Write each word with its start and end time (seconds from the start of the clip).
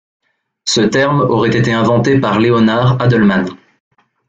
Ce 0.65 0.81
terme 0.81 1.21
aurait 1.21 1.55
été 1.55 1.73
inventé 1.73 2.17
par 2.19 2.39
Leonard 2.39 2.99
Adleman. 2.99 3.45